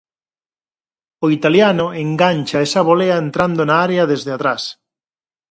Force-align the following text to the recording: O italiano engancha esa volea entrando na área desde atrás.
O 1.25 1.27
italiano 1.37 1.85
engancha 2.05 2.57
esa 2.67 2.81
volea 2.89 3.21
entrando 3.25 3.61
na 3.65 3.75
área 3.87 4.03
desde 4.11 4.31
atrás. 4.33 4.61